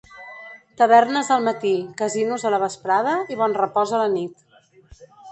[0.81, 4.41] Tavernes al matí, Casinos a la vesprada i Bonrepòs a la nit.